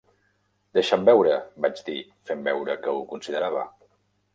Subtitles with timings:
[0.77, 2.01] "Deixa'm veure", vaig dir,
[2.31, 3.73] fent veure que ho considerava.